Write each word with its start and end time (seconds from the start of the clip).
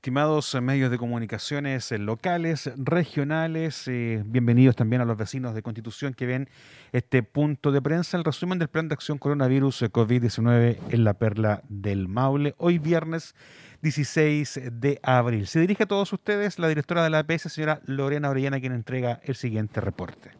Estimados 0.00 0.54
medios 0.62 0.90
de 0.90 0.96
comunicaciones 0.96 1.90
locales, 1.90 2.70
regionales, 2.74 3.86
eh, 3.86 4.22
bienvenidos 4.24 4.74
también 4.74 5.02
a 5.02 5.04
los 5.04 5.18
vecinos 5.18 5.54
de 5.54 5.62
Constitución 5.62 6.14
que 6.14 6.24
ven 6.24 6.48
este 6.92 7.22
punto 7.22 7.70
de 7.70 7.82
prensa, 7.82 8.16
el 8.16 8.24
resumen 8.24 8.58
del 8.58 8.68
plan 8.68 8.88
de 8.88 8.94
acción 8.94 9.18
coronavirus 9.18 9.82
COVID-19 9.82 10.78
en 10.88 11.04
la 11.04 11.12
perla 11.12 11.60
del 11.68 12.08
Maule, 12.08 12.54
hoy 12.56 12.78
viernes 12.78 13.34
16 13.82 14.70
de 14.72 14.98
abril. 15.02 15.46
Se 15.46 15.60
dirige 15.60 15.82
a 15.82 15.86
todos 15.86 16.10
ustedes 16.14 16.58
la 16.58 16.68
directora 16.68 17.04
de 17.04 17.10
la 17.10 17.18
APS, 17.18 17.52
señora 17.52 17.82
Lorena 17.84 18.30
Orellana, 18.30 18.58
quien 18.58 18.72
entrega 18.72 19.20
el 19.24 19.34
siguiente 19.34 19.82
reporte. 19.82 20.30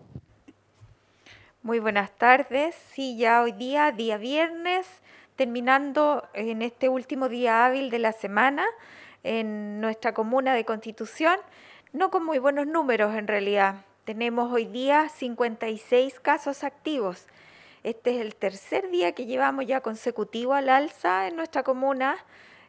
Muy 1.62 1.80
buenas 1.80 2.16
tardes. 2.16 2.74
Sí, 2.94 3.18
ya 3.18 3.42
hoy 3.42 3.52
día, 3.52 3.92
día 3.92 4.16
viernes, 4.16 4.86
terminando 5.36 6.26
en 6.32 6.62
este 6.62 6.88
último 6.88 7.28
día 7.28 7.66
hábil 7.66 7.90
de 7.90 7.98
la 7.98 8.12
semana 8.12 8.64
en 9.22 9.80
nuestra 9.80 10.14
comuna 10.14 10.54
de 10.54 10.64
Constitución, 10.64 11.36
no 11.92 12.10
con 12.10 12.24
muy 12.24 12.38
buenos 12.38 12.66
números 12.66 13.14
en 13.14 13.26
realidad. 13.26 13.84
Tenemos 14.04 14.52
hoy 14.52 14.66
día 14.66 15.08
56 15.08 16.20
casos 16.20 16.64
activos. 16.64 17.26
Este 17.82 18.16
es 18.16 18.20
el 18.20 18.34
tercer 18.34 18.90
día 18.90 19.12
que 19.12 19.26
llevamos 19.26 19.66
ya 19.66 19.80
consecutivo 19.80 20.54
al 20.54 20.68
alza 20.68 21.28
en 21.28 21.36
nuestra 21.36 21.62
comuna 21.62 22.16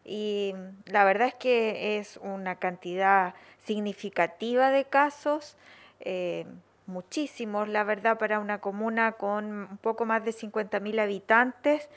y 0.03 0.53
la 0.85 1.03
verdad 1.03 1.27
es 1.27 1.35
que 1.35 1.97
es 1.97 2.17
una 2.17 2.55
cantidad 2.55 3.35
significativa 3.59 4.71
de 4.71 4.85
casos, 4.85 5.57
eh, 5.99 6.45
muchísimos, 6.87 7.67
la 7.67 7.83
verdad, 7.83 8.17
para 8.17 8.39
una 8.39 8.59
comuna 8.59 9.13
con 9.13 9.45
un 9.45 9.77
poco 9.77 10.05
más 10.05 10.25
de 10.25 10.31
50.000 10.31 10.99
habitantes. 10.99 11.89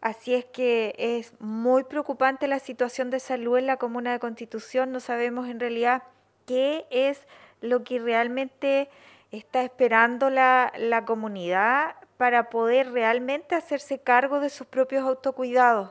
Así 0.00 0.34
es 0.34 0.44
que 0.44 0.94
es 0.98 1.32
muy 1.40 1.84
preocupante 1.84 2.48
la 2.48 2.58
situación 2.58 3.08
de 3.10 3.20
salud 3.20 3.56
en 3.58 3.66
la 3.66 3.78
comuna 3.78 4.12
de 4.12 4.18
Constitución. 4.18 4.92
No 4.92 5.00
sabemos 5.00 5.48
en 5.48 5.60
realidad 5.60 6.02
qué 6.46 6.86
es 6.90 7.26
lo 7.60 7.84
que 7.84 7.98
realmente 7.98 8.88
está 9.30 9.62
esperando 9.62 10.30
la, 10.30 10.72
la 10.76 11.04
comunidad 11.04 11.96
para 12.16 12.48
poder 12.50 12.92
realmente 12.92 13.54
hacerse 13.54 13.98
cargo 13.98 14.40
de 14.40 14.48
sus 14.50 14.66
propios 14.66 15.04
autocuidados. 15.04 15.90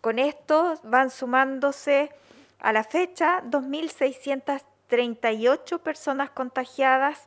Con 0.00 0.18
esto 0.18 0.80
van 0.82 1.10
sumándose 1.10 2.10
a 2.58 2.72
la 2.72 2.82
fecha 2.84 3.42
2.638 3.44 5.80
personas 5.80 6.30
contagiadas 6.30 7.26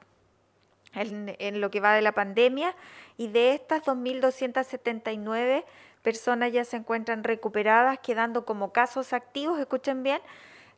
en, 0.94 1.62
lo 1.62 1.70
que 1.70 1.80
va 1.80 1.94
de 1.94 2.02
la 2.02 2.12
pandemia 2.12 2.76
y 3.18 3.28
de 3.28 3.54
estas 3.54 3.84
2.279 3.84 5.64
personas 6.02 6.52
ya 6.52 6.64
se 6.64 6.78
encuentran 6.78 7.24
recuperadas, 7.24 8.00
quedando 8.00 8.46
como 8.46 8.72
casos 8.72 9.14
activos, 9.14 9.60
escuchen 9.60 10.04
bien, 10.04 10.22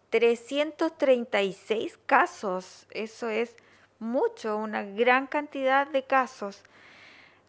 336 0.09 1.99
casos. 2.05 2.87
Eso 2.91 3.29
es 3.29 3.55
mucho, 3.99 4.57
una 4.57 4.83
gran 4.83 5.27
cantidad 5.27 5.87
de 5.87 6.03
casos. 6.03 6.63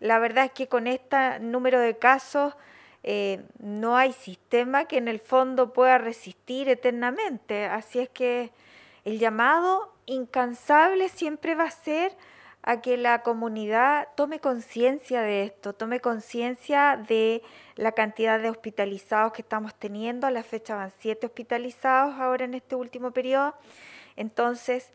La 0.01 0.19
verdad 0.19 0.47
es 0.47 0.53
que 0.53 0.67
con 0.67 0.87
este 0.87 1.41
número 1.41 1.79
de 1.81 1.97
casos 1.97 2.55
eh, 3.03 3.43
no 3.59 3.97
hay 3.97 4.13
sistema 4.13 4.85
que 4.85 4.99
en 4.99 5.09
el 5.09 5.21
fondo 5.21 5.73
pueda 5.73 5.99
resistir 5.99 6.69
eternamente. 6.69 7.65
Así 7.65 8.01
es 8.01 8.09
que 8.09 8.51
el 9.05 9.19
llamado 9.19 9.95
incansable 10.07 11.09
siempre 11.09 11.55
va 11.55 11.65
a 11.65 11.71
ser 11.71 12.13
a 12.63 12.81
que 12.83 12.97
la 12.97 13.23
comunidad 13.23 14.09
tome 14.17 14.39
conciencia 14.39 15.23
de 15.23 15.45
esto, 15.45 15.73
tome 15.73 16.01
conciencia 16.01 17.03
de 17.09 17.43
la 17.77 17.93
cantidad 17.93 18.39
de 18.39 18.51
hospitalizados 18.51 19.33
que 19.33 19.43
estamos 19.43 19.75
teniendo. 19.75 20.27
A 20.27 20.31
la 20.31 20.43
fecha 20.43 20.77
van 20.77 20.93
siete 20.99 21.27
hospitalizados 21.27 22.21
ahora 22.21 22.45
en 22.45 22.55
este 22.55 22.77
último 22.77 23.13
periodo. 23.13 23.55
Entonces, 24.17 24.93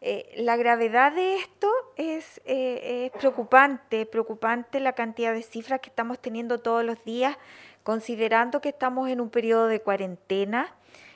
eh, 0.00 0.32
la 0.36 0.56
gravedad 0.56 1.12
de 1.12 1.36
esto 1.36 1.68
es, 1.96 2.40
eh, 2.44 3.06
es 3.06 3.18
preocupante, 3.18 4.06
preocupante 4.06 4.78
la 4.78 4.92
cantidad 4.92 5.32
de 5.32 5.42
cifras 5.42 5.80
que 5.80 5.88
estamos 5.88 6.20
teniendo 6.20 6.60
todos 6.60 6.84
los 6.84 7.02
días, 7.04 7.36
considerando 7.82 8.60
que 8.60 8.68
estamos 8.68 9.08
en 9.08 9.20
un 9.20 9.30
periodo 9.30 9.66
de 9.66 9.80
cuarentena, 9.80 10.74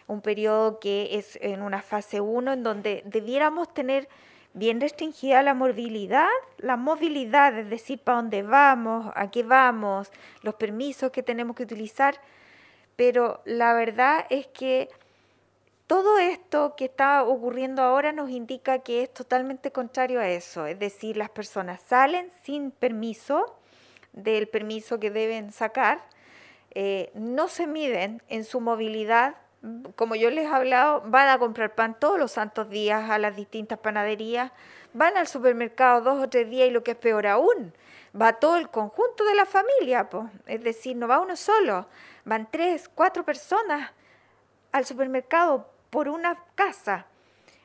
un 0.09 0.21
periodo 0.21 0.81
que 0.81 1.17
es 1.19 1.39
en 1.43 1.63
una 1.63 1.83
fase 1.83 2.21
1 2.21 2.55
en 2.55 2.63
donde 2.63 3.03
debiéramos 3.05 3.73
tener 3.73 4.09
bien 4.55 4.81
restringida 4.81 5.43
la 5.43 5.55
movilidad, 5.55 6.29
la 6.59 6.77
movilidad, 6.77 7.59
es 7.59 7.71
decir, 7.71 7.99
para 8.01 8.17
dónde 8.17 8.43
vamos, 8.43 9.13
a 9.15 9.31
qué 9.31 9.43
vamos, 9.43 10.11
los 10.43 10.55
permisos 10.55 11.11
que 11.11 11.23
tenemos 11.23 11.57
que 11.57 11.63
utilizar, 11.63 12.17
pero 12.97 13.41
la 13.45 13.73
verdad 13.75 14.27
es 14.31 14.47
que 14.49 14.91
todo 15.87 16.19
esto 16.19 16.75
que 16.77 16.87
está 16.87 17.23
ocurriendo 17.25 17.83
ahora 17.83 18.13
nos 18.13 18.31
indica 18.31 18.79
que 18.81 19.03
es 19.03 19.13
totalmente 19.13 19.73
contrario 19.73 20.21
a 20.21 20.29
eso, 20.29 20.67
es 20.67 20.79
decir, 20.79 21.17
las 21.17 21.31
personas 21.31 21.81
salen 21.81 22.31
sin 22.43 22.71
permiso 22.71 23.57
del 24.13 24.49
permiso 24.49 25.01
que 25.01 25.11
deben 25.11 25.53
sacar, 25.53 26.03
eh, 26.75 27.11
no 27.15 27.49
se 27.49 27.67
miden 27.67 28.23
en 28.29 28.45
su 28.45 28.61
movilidad 28.61 29.35
como 29.97 30.17
yo 30.17 30.31
les 30.31 30.45
he 30.45 30.49
hablado, 30.49 31.03
van 31.07 31.29
a 31.29 31.39
comprar 31.39 31.75
pan 31.75 31.97
todos 31.99 32.19
los 32.19 32.33
santos 32.33 32.69
días 32.69 33.11
a 33.11 33.19
las 33.19 33.37
distintas 33.37 33.79
panaderías, 33.79 34.51
van 34.93 35.17
al 35.17 35.29
supermercado 35.29 36.01
dos 36.01 36.23
o 36.23 36.29
tres 36.29 36.51
días 36.51 36.69
y 36.69 36.73
lo 36.73 36.83
que 36.83 36.93
es 36.93 36.97
peor 36.97 37.27
aún, 37.27 37.73
va 38.21 38.35
todo 38.35 38.57
el 38.57 38.69
conjunto 38.71 39.25
de 39.25 39.35
la 39.35 39.47
familia, 39.47 40.09
es 40.47 40.65
decir, 40.65 40.97
no 40.97 41.07
va 41.07 41.21
uno 41.21 41.37
solo, 41.37 41.87
van 42.25 42.51
tres, 42.51 42.89
cuatro 42.89 43.25
personas 43.25 43.93
al 44.73 44.85
supermercado 44.85 45.69
por 45.91 46.09
una 46.09 46.43
casa. 46.55 47.07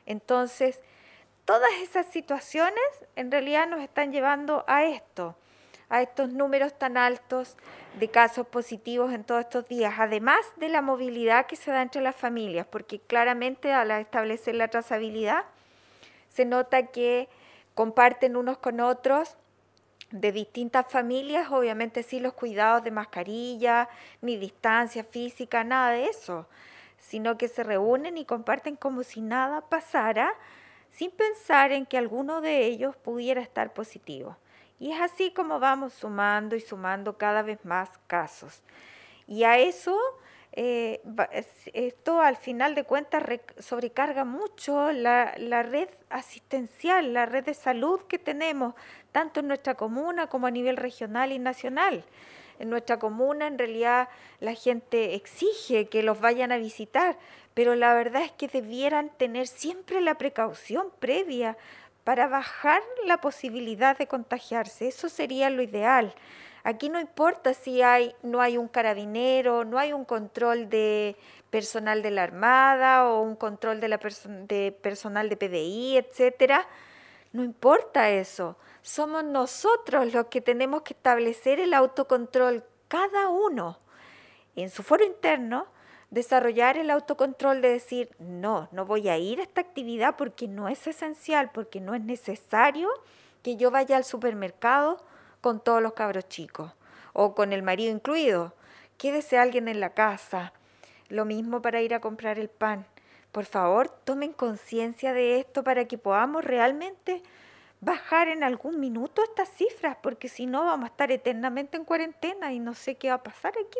Entonces, 0.06 0.80
todas 1.44 1.70
esas 1.82 2.06
situaciones 2.06 2.84
en 3.16 3.30
realidad 3.30 3.66
nos 3.66 3.80
están 3.80 4.12
llevando 4.12 4.64
a 4.68 4.84
esto 4.84 5.36
a 5.88 6.02
estos 6.02 6.30
números 6.30 6.76
tan 6.78 6.96
altos 6.96 7.56
de 7.98 8.08
casos 8.08 8.46
positivos 8.46 9.12
en 9.12 9.24
todos 9.24 9.40
estos 9.40 9.68
días, 9.68 9.94
además 9.98 10.40
de 10.56 10.68
la 10.68 10.82
movilidad 10.82 11.46
que 11.46 11.56
se 11.56 11.70
da 11.70 11.82
entre 11.82 12.02
las 12.02 12.16
familias, 12.16 12.66
porque 12.66 13.00
claramente 13.00 13.72
al 13.72 13.90
establecer 13.92 14.54
la 14.54 14.68
trazabilidad 14.68 15.44
se 16.28 16.44
nota 16.44 16.88
que 16.88 17.28
comparten 17.74 18.36
unos 18.36 18.58
con 18.58 18.80
otros 18.80 19.36
de 20.10 20.32
distintas 20.32 20.86
familias, 20.90 21.50
obviamente 21.50 22.02
sí 22.02 22.20
los 22.20 22.32
cuidados 22.32 22.82
de 22.82 22.90
mascarilla, 22.90 23.88
ni 24.22 24.36
distancia 24.36 25.04
física, 25.04 25.64
nada 25.64 25.90
de 25.90 26.06
eso, 26.06 26.46
sino 26.98 27.36
que 27.38 27.48
se 27.48 27.62
reúnen 27.62 28.16
y 28.18 28.24
comparten 28.24 28.76
como 28.76 29.02
si 29.02 29.20
nada 29.20 29.60
pasara, 29.62 30.34
sin 30.90 31.10
pensar 31.10 31.72
en 31.72 31.86
que 31.86 31.98
alguno 31.98 32.40
de 32.40 32.64
ellos 32.64 32.96
pudiera 32.96 33.40
estar 33.40 33.72
positivo. 33.74 34.36
Y 34.80 34.92
es 34.92 35.00
así 35.00 35.30
como 35.30 35.58
vamos 35.58 35.92
sumando 35.92 36.54
y 36.54 36.60
sumando 36.60 37.18
cada 37.18 37.42
vez 37.42 37.64
más 37.64 37.90
casos. 38.06 38.62
Y 39.26 39.44
a 39.44 39.58
eso, 39.58 39.98
eh, 40.52 41.02
esto 41.72 42.20
al 42.20 42.36
final 42.36 42.74
de 42.74 42.84
cuentas 42.84 43.22
sobrecarga 43.58 44.24
mucho 44.24 44.92
la, 44.92 45.34
la, 45.36 45.62
red 45.62 45.88
asistencial, 46.10 47.12
la 47.12 47.26
red 47.26 47.44
de 47.44 47.54
salud 47.54 48.00
que 48.08 48.18
tenemos, 48.18 48.74
tanto 49.12 49.40
en 49.40 49.48
nuestra 49.48 49.74
comuna 49.74 50.28
como 50.28 50.46
a 50.46 50.50
nivel 50.50 50.76
regional 50.76 51.32
y 51.32 51.38
nacional. 51.38 52.04
En 52.58 52.70
nuestra 52.70 52.98
comuna 52.98 53.46
en 53.46 53.58
realidad 53.58 54.08
la 54.40 54.54
gente 54.54 55.14
exige 55.14 55.88
que 55.88 56.02
los 56.02 56.20
vayan 56.20 56.50
a 56.52 56.56
visitar, 56.56 57.16
pero 57.54 57.74
la 57.74 57.94
verdad 57.94 58.22
es 58.22 58.32
que 58.32 58.48
debieran 58.48 59.10
tener 59.10 59.46
siempre 59.46 60.00
la 60.00 60.16
precaución 60.16 60.92
previa 60.98 61.56
para 62.08 62.26
bajar 62.26 62.80
la 63.04 63.20
posibilidad 63.20 63.98
de 63.98 64.06
contagiarse. 64.06 64.88
Eso 64.88 65.10
sería 65.10 65.50
lo 65.50 65.60
ideal. 65.60 66.14
Aquí 66.64 66.88
no 66.88 66.98
importa 66.98 67.52
si 67.52 67.82
hay, 67.82 68.14
no 68.22 68.40
hay 68.40 68.56
un 68.56 68.66
carabinero, 68.66 69.66
no 69.66 69.78
hay 69.78 69.92
un 69.92 70.06
control 70.06 70.70
de 70.70 71.16
personal 71.50 72.00
de 72.00 72.10
la 72.10 72.22
Armada 72.22 73.04
o 73.10 73.20
un 73.20 73.36
control 73.36 73.78
de, 73.80 73.88
la 73.88 74.00
de 74.48 74.72
personal 74.80 75.28
de 75.28 75.36
PDI, 75.36 75.98
etcétera. 75.98 76.66
No 77.34 77.44
importa 77.44 78.08
eso. 78.08 78.56
Somos 78.80 79.22
nosotros 79.22 80.10
los 80.14 80.28
que 80.28 80.40
tenemos 80.40 80.80
que 80.80 80.94
establecer 80.94 81.60
el 81.60 81.74
autocontrol, 81.74 82.64
cada 82.88 83.28
uno, 83.28 83.80
en 84.56 84.70
su 84.70 84.82
foro 84.82 85.04
interno, 85.04 85.66
desarrollar 86.10 86.76
el 86.78 86.90
autocontrol 86.90 87.60
de 87.60 87.70
decir, 87.70 88.10
no, 88.18 88.68
no 88.72 88.86
voy 88.86 89.08
a 89.08 89.18
ir 89.18 89.40
a 89.40 89.42
esta 89.42 89.60
actividad 89.60 90.16
porque 90.16 90.48
no 90.48 90.68
es 90.68 90.86
esencial, 90.86 91.50
porque 91.52 91.80
no 91.80 91.94
es 91.94 92.02
necesario 92.02 92.88
que 93.42 93.56
yo 93.56 93.70
vaya 93.70 93.96
al 93.96 94.04
supermercado 94.04 95.04
con 95.40 95.60
todos 95.60 95.82
los 95.82 95.92
cabros 95.92 96.28
chicos 96.28 96.72
o 97.12 97.34
con 97.34 97.52
el 97.52 97.62
marido 97.62 97.92
incluido. 97.92 98.54
Quédese 98.96 99.38
alguien 99.38 99.68
en 99.68 99.80
la 99.80 99.90
casa. 99.90 100.52
Lo 101.08 101.24
mismo 101.24 101.62
para 101.62 101.80
ir 101.80 101.94
a 101.94 102.00
comprar 102.00 102.38
el 102.38 102.48
pan. 102.48 102.86
Por 103.32 103.44
favor, 103.44 103.88
tomen 103.88 104.32
conciencia 104.32 105.12
de 105.12 105.38
esto 105.38 105.62
para 105.62 105.86
que 105.86 105.98
podamos 105.98 106.44
realmente 106.44 107.22
bajar 107.80 108.28
en 108.28 108.42
algún 108.42 108.80
minuto 108.80 109.22
estas 109.22 109.48
cifras, 109.50 109.96
porque 110.02 110.28
si 110.28 110.46
no 110.46 110.64
vamos 110.64 110.84
a 110.84 110.92
estar 110.92 111.12
eternamente 111.12 111.76
en 111.76 111.84
cuarentena 111.84 112.52
y 112.52 112.58
no 112.58 112.74
sé 112.74 112.96
qué 112.96 113.10
va 113.10 113.16
a 113.16 113.22
pasar 113.22 113.52
aquí. 113.52 113.78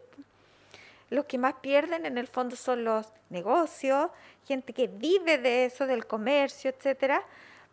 Los 1.11 1.25
que 1.25 1.39
más 1.39 1.55
pierden 1.55 2.07
en 2.07 2.19
el 2.19 2.27
fondo 2.27 2.57
son 2.57 2.85
los 2.85 3.13
negocios, 3.31 4.11
gente 4.47 4.73
que 4.73 4.89
vive 4.89 5.39
de 5.39 5.65
eso, 5.65 5.87
del 5.87 6.07
comercio, 6.07 6.71
etcétera, 6.71 7.23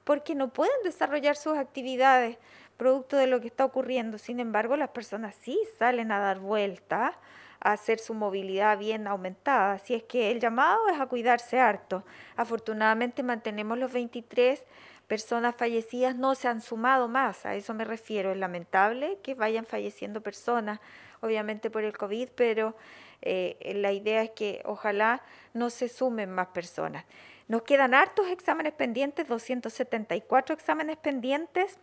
porque 0.03 0.35
no 0.35 0.49
pueden 0.49 0.83
desarrollar 0.83 1.35
sus 1.35 1.57
actividades 1.57 2.37
producto 2.77 3.17
de 3.17 3.27
lo 3.27 3.41
que 3.41 3.47
está 3.47 3.65
ocurriendo. 3.65 4.17
Sin 4.17 4.39
embargo, 4.39 4.75
las 4.77 4.89
personas 4.89 5.35
sí 5.41 5.57
salen 5.77 6.11
a 6.11 6.19
dar 6.19 6.39
vueltas, 6.39 7.15
a 7.59 7.71
hacer 7.71 7.99
su 7.99 8.13
movilidad 8.13 8.77
bien 8.77 9.07
aumentada. 9.07 9.73
Así 9.73 9.95
es 9.95 10.03
que 10.03 10.31
el 10.31 10.39
llamado 10.39 10.87
es 10.89 10.99
a 10.99 11.07
cuidarse 11.07 11.59
harto. 11.59 12.03
Afortunadamente 12.35 13.23
mantenemos 13.23 13.77
los 13.77 13.91
23 13.91 14.63
personas 15.07 15.55
fallecidas, 15.55 16.15
no 16.15 16.35
se 16.35 16.47
han 16.47 16.61
sumado 16.61 17.07
más, 17.07 17.45
a 17.45 17.55
eso 17.55 17.73
me 17.73 17.85
refiero. 17.85 18.31
Es 18.31 18.37
lamentable 18.37 19.19
que 19.23 19.35
vayan 19.35 19.65
falleciendo 19.65 20.21
personas, 20.21 20.79
obviamente 21.21 21.69
por 21.69 21.83
el 21.83 21.97
COVID, 21.97 22.29
pero 22.35 22.75
eh, 23.21 23.73
la 23.75 23.91
idea 23.91 24.21
es 24.23 24.31
que 24.31 24.61
ojalá 24.65 25.21
no 25.53 25.69
se 25.69 25.89
sumen 25.89 26.31
más 26.31 26.47
personas. 26.47 27.05
Nos 27.47 27.61
quedan 27.61 27.93
hartos 27.93 28.27
exámenes 28.27 28.73
pendientes, 28.73 29.27
274 29.27 30.55
exámenes 30.55 30.97
pendientes. 30.97 31.77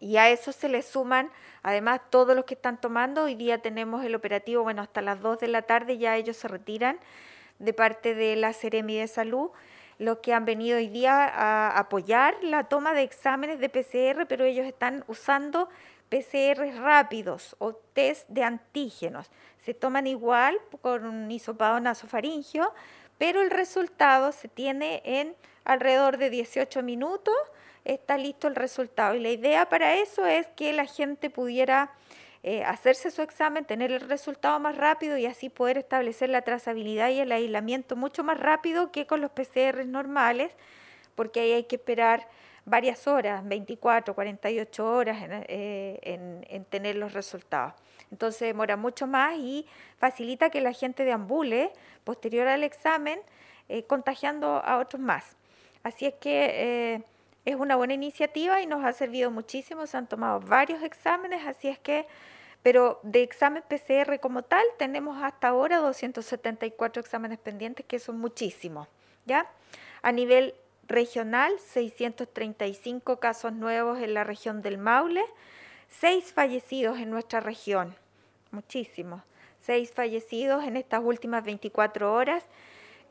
Y 0.00 0.16
a 0.16 0.30
eso 0.30 0.50
se 0.50 0.68
le 0.68 0.82
suman 0.82 1.30
además 1.62 2.00
todos 2.10 2.34
los 2.34 2.44
que 2.44 2.54
están 2.54 2.80
tomando. 2.80 3.24
Hoy 3.24 3.34
día 3.36 3.58
tenemos 3.58 4.04
el 4.04 4.14
operativo, 4.14 4.62
bueno, 4.62 4.82
hasta 4.82 5.00
las 5.00 5.20
2 5.20 5.38
de 5.38 5.48
la 5.48 5.62
tarde 5.62 5.98
ya 5.98 6.16
ellos 6.16 6.36
se 6.36 6.48
retiran 6.48 6.98
de 7.58 7.72
parte 7.72 8.14
de 8.14 8.34
la 8.34 8.52
Seremi 8.52 8.96
de 8.96 9.06
Salud, 9.06 9.50
los 10.02 10.18
que 10.18 10.34
han 10.34 10.44
venido 10.44 10.78
hoy 10.78 10.88
día 10.88 11.26
a 11.26 11.78
apoyar 11.78 12.34
la 12.42 12.64
toma 12.64 12.92
de 12.92 13.02
exámenes 13.02 13.60
de 13.60 13.68
PCR, 13.68 14.26
pero 14.26 14.44
ellos 14.44 14.66
están 14.66 15.04
usando 15.06 15.68
PCR 16.08 16.76
rápidos 16.76 17.54
o 17.58 17.72
test 17.72 18.28
de 18.28 18.42
antígenos. 18.42 19.30
Se 19.58 19.74
toman 19.74 20.06
igual 20.06 20.58
con 20.80 21.06
un 21.06 21.30
hisopado 21.30 21.78
nasofaringio, 21.78 22.72
pero 23.16 23.40
el 23.42 23.50
resultado 23.50 24.32
se 24.32 24.48
tiene 24.48 25.02
en 25.04 25.36
alrededor 25.64 26.18
de 26.18 26.30
18 26.30 26.82
minutos, 26.82 27.34
está 27.84 28.18
listo 28.18 28.48
el 28.48 28.56
resultado. 28.56 29.14
Y 29.14 29.20
la 29.20 29.30
idea 29.30 29.68
para 29.68 29.94
eso 29.94 30.26
es 30.26 30.48
que 30.48 30.72
la 30.72 30.86
gente 30.86 31.30
pudiera 31.30 31.92
eh, 32.44 32.64
hacerse 32.64 33.12
su 33.12 33.22
examen, 33.22 33.64
tener 33.64 33.92
el 33.92 34.00
resultado 34.00 34.58
más 34.58 34.76
rápido 34.76 35.16
y 35.16 35.26
así 35.26 35.48
poder 35.48 35.78
establecer 35.78 36.28
la 36.28 36.42
trazabilidad 36.42 37.10
y 37.10 37.20
el 37.20 37.30
aislamiento 37.30 37.94
mucho 37.94 38.24
más 38.24 38.38
rápido 38.40 38.90
que 38.90 39.06
con 39.06 39.20
los 39.20 39.30
PCR 39.30 39.86
normales, 39.86 40.52
porque 41.14 41.38
ahí 41.38 41.52
hay 41.52 41.64
que 41.64 41.76
esperar 41.76 42.26
varias 42.64 43.06
horas, 43.06 43.46
24, 43.46 44.14
48 44.14 44.86
horas 44.86 45.18
eh, 45.48 46.44
en 46.48 46.64
tener 46.64 46.96
los 46.96 47.12
resultados. 47.12 47.74
Entonces 48.10 48.40
demora 48.40 48.76
mucho 48.76 49.06
más 49.06 49.36
y 49.38 49.64
facilita 49.98 50.50
que 50.50 50.60
la 50.60 50.72
gente 50.72 51.04
deambule 51.04 51.72
posterior 52.02 52.48
al 52.48 52.64
examen 52.64 53.20
eh, 53.68 53.84
contagiando 53.84 54.56
a 54.64 54.78
otros 54.78 55.00
más. 55.00 55.36
Así 55.84 56.06
es 56.06 56.14
que 56.14 57.02
es 57.44 57.56
una 57.56 57.76
buena 57.76 57.94
iniciativa 57.94 58.60
y 58.60 58.66
nos 58.66 58.84
ha 58.84 58.92
servido 58.92 59.30
muchísimo. 59.30 59.86
Se 59.86 59.96
han 59.96 60.06
tomado 60.06 60.40
varios 60.40 60.82
exámenes, 60.82 61.44
así 61.46 61.68
es 61.68 61.78
que, 61.78 62.06
pero 62.62 63.00
de 63.02 63.22
examen 63.22 63.62
PCR 63.68 64.20
como 64.20 64.42
tal, 64.42 64.64
tenemos 64.78 65.22
hasta 65.22 65.48
ahora 65.48 65.78
274 65.78 67.00
exámenes 67.00 67.38
pendientes, 67.38 67.84
que 67.86 67.98
son 67.98 68.18
muchísimos. 68.18 68.88
¿ya? 69.24 69.50
A 70.02 70.12
nivel 70.12 70.54
regional, 70.86 71.52
635 71.58 73.18
casos 73.18 73.52
nuevos 73.52 73.98
en 73.98 74.14
la 74.14 74.24
región 74.24 74.62
del 74.62 74.78
Maule, 74.78 75.24
6 75.88 76.32
fallecidos 76.32 76.98
en 76.98 77.10
nuestra 77.10 77.40
región 77.40 77.96
muchísimos. 78.52 79.22
Seis 79.60 79.92
fallecidos 79.92 80.64
en 80.64 80.76
estas 80.76 81.02
últimas 81.02 81.44
24 81.44 82.12
horas. 82.12 82.44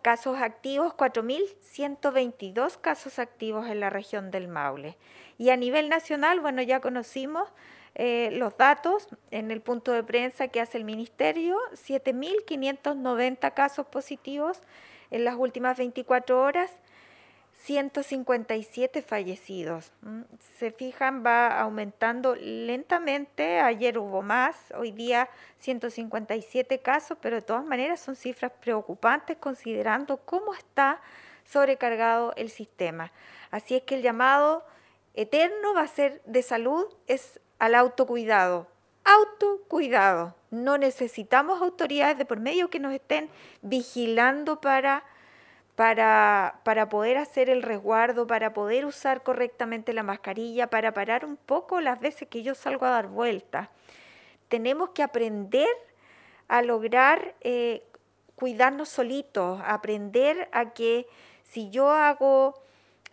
Casos 0.02 0.42
activos, 0.42 0.94
4.122 0.94 2.80
casos 2.80 3.20
activos 3.20 3.68
en 3.68 3.80
la 3.80 3.90
región 3.90 4.32
del 4.32 4.48
Maule. 4.48 4.98
Y 5.38 5.50
a 5.50 5.58
nivel 5.58 5.90
nacional, 5.90 6.40
bueno, 6.40 6.62
ya 6.62 6.80
conocimos 6.80 7.50
eh, 7.96 8.30
los 8.32 8.58
datos 8.58 9.08
en 9.32 9.52
el 9.52 9.62
punto 9.62 9.92
de 9.92 10.04
prensa 10.04 10.48
que 10.48 10.62
hace 10.62 10.78
el 10.78 10.84
Ministerio, 10.84 11.58
7.590 11.74 13.54
casos 13.54 13.86
positivos 13.88 14.62
en 15.10 15.26
las 15.26 15.36
últimas 15.36 15.78
24 15.78 16.42
horas 16.42 16.72
157 17.64 19.02
fallecidos. 19.04 19.92
Se 20.58 20.72
fijan, 20.72 21.24
va 21.24 21.60
aumentando 21.60 22.36
lentamente. 22.36 23.60
Ayer 23.60 24.00
hubo 24.00 24.22
más, 24.24 24.56
hoy 24.76 24.92
día 24.92 25.30
157 25.60 26.80
casos, 26.80 27.18
pero 27.22 27.36
de 27.36 27.42
todas 27.44 27.64
maneras 27.64 28.00
son 28.00 28.16
cifras 28.16 28.52
preocupantes 28.60 29.38
considerando 29.38 30.18
cómo 30.18 30.54
está 30.56 31.02
sobrecargado 31.46 32.34
el 32.36 32.50
sistema. 32.50 33.12
Así 33.52 33.76
es 33.76 33.84
que 33.84 33.96
el 33.96 34.02
llamado 34.02 34.66
eterno 35.14 35.76
va 35.76 35.82
a 35.82 35.88
ser 35.88 36.22
de 36.26 36.42
salud 36.42 36.86
es 37.06 37.40
al 37.62 37.76
autocuidado. 37.76 38.66
Autocuidado. 39.04 40.34
No 40.50 40.80
necesitamos 40.80 41.62
autoridades 41.62 42.18
de 42.18 42.26
por 42.26 42.40
medio 42.40 42.72
que 42.72 42.80
nos 42.80 42.92
estén 42.92 43.30
vigilando 43.62 44.60
para 44.60 45.04
para, 45.76 46.60
para 46.64 46.90
poder 46.90 47.18
hacer 47.18 47.50
el 47.50 47.64
resguardo, 47.64 48.28
para 48.28 48.54
poder 48.54 48.86
usar 48.86 49.24
correctamente 49.24 49.94
la 49.94 50.04
mascarilla, 50.04 50.68
para 50.68 50.94
parar 50.94 51.24
un 51.24 51.38
poco 51.38 51.82
las 51.82 52.00
veces 52.00 52.28
que 52.28 52.44
yo 52.44 52.56
salgo 52.56 52.86
a 52.86 52.90
dar 52.90 53.08
vueltas. 53.08 53.70
Tenemos 54.48 54.90
que 54.90 55.02
aprender 55.02 55.70
a 56.48 56.62
lograr 56.62 57.36
eh, 57.42 57.84
cuidarnos 58.36 58.90
solitos, 58.90 59.62
aprender 59.66 60.50
a 60.52 60.72
que 60.72 61.08
si 61.44 61.70
yo 61.70 61.90
hago, 61.90 62.62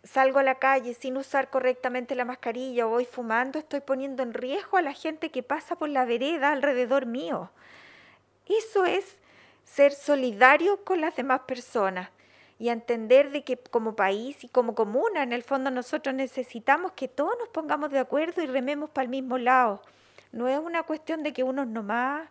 salgo 0.08 0.38
a 0.38 0.43
la 0.43 0.55
calle 0.55 0.94
sin 0.94 1.16
usar 1.16 1.50
correctamente 1.50 2.14
la 2.14 2.25
mascarilla 2.25 2.87
o 2.87 2.90
voy 2.90 3.05
fumando, 3.05 3.58
estoy 3.58 3.81
poniendo 3.81 4.22
en 4.22 4.32
riesgo 4.32 4.78
a 4.78 4.82
la 4.82 4.93
gente 4.93 5.31
que 5.31 5.43
pasa 5.43 5.76
por 5.76 5.90
la 5.90 6.05
vereda 6.05 6.50
alrededor 6.50 7.06
mío. 7.06 7.50
Eso 8.46 8.87
es 8.87 9.19
ser 9.64 9.93
solidario 9.93 10.82
con 10.84 11.02
las 11.02 11.14
demás 11.14 11.40
personas 11.40 12.08
y 12.58 12.70
entender 12.70 13.31
de 13.31 13.44
que 13.44 13.56
como 13.56 13.94
país 13.94 14.43
y 14.43 14.49
como 14.49 14.75
comuna, 14.75 15.22
en 15.22 15.32
el 15.32 15.43
fondo 15.43 15.70
nosotros 15.70 16.14
necesitamos 16.14 16.93
que 16.93 17.06
todos 17.06 17.34
nos 17.38 17.49
pongamos 17.49 17.90
de 17.90 17.99
acuerdo 17.99 18.43
y 18.43 18.46
rememos 18.46 18.90
para 18.90 19.04
el 19.04 19.11
mismo 19.11 19.37
lado. 19.37 19.82
No 20.32 20.49
es 20.49 20.58
una 20.58 20.82
cuestión 20.84 21.22
de 21.22 21.32
que 21.34 21.43
unos 21.43 21.66
nomás, 21.66 22.28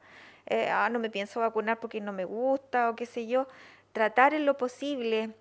eh, 0.48 0.70
ah, 0.70 0.90
no 0.90 1.00
me 1.00 1.12
pienso 1.12 1.40
vacunar 1.42 1.80
porque 1.80 2.02
no 2.02 2.12
me 2.12 2.26
gusta 2.26 2.90
o 2.90 2.96
qué 2.96 3.06
sé 3.06 3.28
yo. 3.28 3.48
Tratar 3.94 4.34
en 4.34 4.46
lo 4.46 4.58
posible 4.58 5.34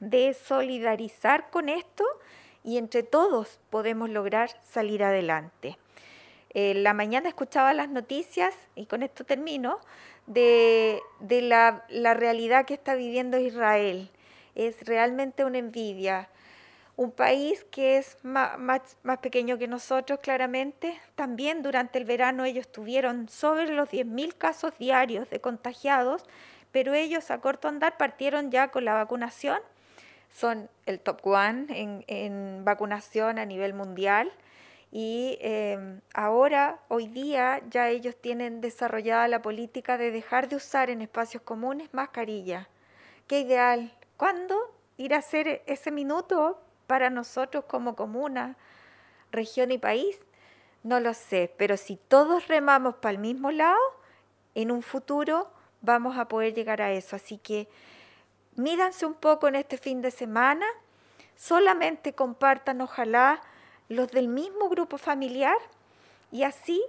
de 0.00 0.34
solidarizar 0.34 1.50
con 1.50 1.68
esto 1.68 2.04
y 2.64 2.78
entre 2.78 3.02
todos 3.02 3.60
podemos 3.70 4.10
lograr 4.10 4.50
salir 4.62 5.02
adelante. 5.02 5.78
la 6.54 6.92
mañana 6.92 7.28
escuchaba 7.28 7.72
las 7.72 7.88
noticias, 7.88 8.54
y 8.74 8.86
con 8.86 9.02
esto 9.02 9.24
termino, 9.24 9.80
de, 10.28 11.00
la, 11.42 12.14
realidad 12.14 12.66
que 12.66 12.74
está 12.74 12.94
viviendo 12.94 13.38
Israel. 13.38 14.10
Es 14.54 14.84
realmente 14.84 15.44
una 15.44 15.58
envidia. 15.58 16.28
Un 16.96 17.12
país 17.12 17.64
que 17.70 17.96
es 17.96 18.18
más, 18.24 18.58
más, 18.58 19.18
pequeño 19.18 19.56
que 19.56 19.68
nosotros, 19.68 20.18
claramente. 20.20 21.00
También 21.14 21.62
durante 21.62 21.98
el 21.98 22.04
verano 22.04 22.44
ellos 22.44 22.70
tuvieron 22.70 23.28
sobre 23.28 23.68
los 23.72 23.88
10.000 23.88 24.36
casos 24.36 24.76
diarios 24.78 25.30
de 25.30 25.40
contagiados, 25.40 26.24
pero 26.72 26.94
ellos 26.94 27.30
a 27.30 27.40
corto 27.40 27.68
andar 27.68 27.96
partieron 27.96 28.50
ya 28.50 28.68
con 28.68 28.84
la 28.84 28.94
vacunación. 28.94 29.60
Son 30.30 30.68
el 30.86 31.00
top 31.00 31.26
one 31.26 31.66
en, 31.70 32.04
en 32.06 32.64
vacunación 32.64 33.38
a 33.38 33.46
nivel 33.46 33.74
mundial 33.74 34.32
y 34.90 35.36
em, 35.40 36.00
ahora, 36.14 36.80
hoy 36.88 37.08
día, 37.08 37.60
ya 37.68 37.90
ellos 37.90 38.16
tienen 38.16 38.60
desarrollada 38.60 39.28
la 39.28 39.42
política 39.42 39.98
de 39.98 40.10
dejar 40.10 40.48
de 40.48 40.56
usar 40.56 40.88
en 40.88 41.02
espacios 41.02 41.42
comunes 41.42 41.92
mascarilla. 41.92 42.68
Qué 43.26 43.40
ideal. 43.40 43.92
¿Cuándo 44.16 44.56
ir 44.96 45.14
a 45.14 45.18
hacer 45.18 45.62
ese 45.66 45.90
minuto 45.90 46.60
para 46.86 47.10
nosotros 47.10 47.64
como 47.66 47.96
comuna, 47.96 48.56
región 49.30 49.70
y 49.70 49.78
país? 49.78 50.18
No 50.82 51.00
lo 51.00 51.12
sé, 51.12 51.52
pero 51.58 51.76
si 51.76 51.96
todos 51.96 52.48
remamos 52.48 52.96
para 52.96 53.12
el 53.12 53.18
mismo 53.18 53.50
lado, 53.50 53.78
en 54.54 54.70
un 54.70 54.82
futuro 54.82 55.50
vamos 55.82 56.16
a 56.16 56.28
poder 56.28 56.54
llegar 56.54 56.80
a 56.80 56.92
eso. 56.92 57.14
Así 57.14 57.36
que 57.36 57.68
mídanse 58.58 59.06
un 59.06 59.14
poco 59.14 59.48
en 59.48 59.54
este 59.54 59.78
fin 59.78 60.02
de 60.02 60.10
semana, 60.10 60.66
solamente 61.36 62.12
compartan, 62.12 62.80
ojalá, 62.80 63.40
los 63.88 64.10
del 64.10 64.28
mismo 64.28 64.68
grupo 64.68 64.98
familiar 64.98 65.56
y 66.30 66.42
así 66.42 66.82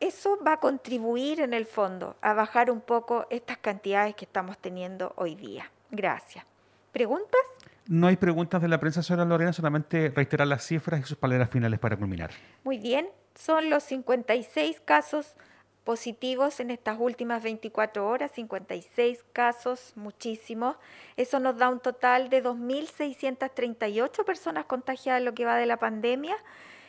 eso 0.00 0.38
va 0.44 0.54
a 0.54 0.60
contribuir 0.60 1.40
en 1.40 1.54
el 1.54 1.66
fondo 1.66 2.16
a 2.20 2.34
bajar 2.34 2.70
un 2.70 2.80
poco 2.80 3.26
estas 3.30 3.58
cantidades 3.58 4.14
que 4.16 4.24
estamos 4.24 4.58
teniendo 4.58 5.12
hoy 5.16 5.34
día. 5.34 5.70
Gracias. 5.90 6.44
¿Preguntas? 6.92 7.40
No 7.86 8.06
hay 8.06 8.16
preguntas 8.16 8.62
de 8.62 8.68
la 8.68 8.80
prensa, 8.80 9.02
señora 9.02 9.24
Lorena, 9.24 9.52
solamente 9.52 10.10
reiterar 10.10 10.46
las 10.46 10.64
cifras 10.64 11.00
y 11.00 11.02
sus 11.04 11.18
palabras 11.18 11.50
finales 11.50 11.78
para 11.78 11.96
culminar. 11.96 12.30
Muy 12.64 12.78
bien, 12.78 13.08
son 13.34 13.68
los 13.68 13.82
56 13.84 14.80
casos 14.84 15.34
positivos 15.84 16.60
en 16.60 16.70
estas 16.70 16.98
últimas 16.98 17.42
24 17.42 18.06
horas, 18.06 18.32
56 18.32 19.24
casos, 19.32 19.92
muchísimos. 19.96 20.76
Eso 21.16 21.38
nos 21.40 21.58
da 21.58 21.68
un 21.68 21.80
total 21.80 22.30
de 22.30 22.42
2.638 22.42 24.24
personas 24.24 24.64
contagiadas 24.64 25.20
en 25.20 25.26
lo 25.26 25.34
que 25.34 25.44
va 25.44 25.56
de 25.56 25.66
la 25.66 25.76
pandemia 25.76 26.36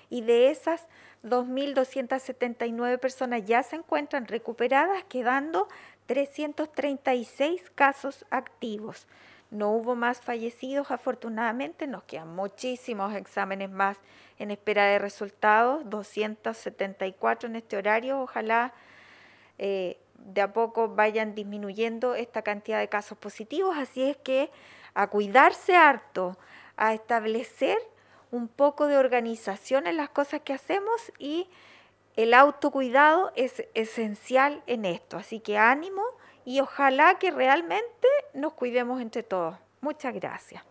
y 0.09 0.21
de 0.21 0.49
esas 0.49 0.87
2.279 1.23 2.99
personas 2.99 3.43
ya 3.45 3.63
se 3.63 3.75
encuentran 3.75 4.27
recuperadas, 4.27 5.03
quedando 5.05 5.67
336 6.05 7.71
casos 7.75 8.25
activos. 8.29 9.07
No 9.51 9.71
hubo 9.71 9.95
más 9.95 10.21
fallecidos, 10.21 10.91
afortunadamente, 10.91 11.87
nos 11.87 12.03
quedan 12.03 12.35
muchísimos 12.35 13.13
exámenes 13.13 13.69
más 13.69 13.97
en 14.37 14.51
espera 14.51 14.85
de 14.85 14.99
resultados, 14.99 15.89
274 15.89 17.49
en 17.49 17.55
este 17.55 17.77
horario, 17.77 18.19
ojalá 18.19 18.73
eh, 19.57 19.99
de 20.17 20.41
a 20.41 20.53
poco 20.53 20.89
vayan 20.89 21.35
disminuyendo 21.35 22.15
esta 22.15 22.41
cantidad 22.41 22.79
de 22.79 22.89
casos 22.89 23.17
positivos, 23.17 23.77
así 23.77 24.03
es 24.03 24.17
que 24.17 24.49
a 24.93 25.07
cuidarse 25.07 25.75
harto, 25.75 26.37
a 26.77 26.93
establecer 26.93 27.77
un 28.31 28.47
poco 28.47 28.87
de 28.87 28.97
organización 28.97 29.87
en 29.87 29.97
las 29.97 30.09
cosas 30.09 30.41
que 30.41 30.53
hacemos 30.53 31.11
y 31.19 31.47
el 32.15 32.33
autocuidado 32.33 33.31
es 33.35 33.63
esencial 33.73 34.63
en 34.67 34.85
esto. 34.85 35.17
Así 35.17 35.39
que 35.39 35.57
ánimo 35.57 36.03
y 36.43 36.59
ojalá 36.59 37.19
que 37.19 37.31
realmente 37.31 38.07
nos 38.33 38.53
cuidemos 38.53 39.01
entre 39.01 39.23
todos. 39.23 39.57
Muchas 39.81 40.13
gracias. 40.13 40.63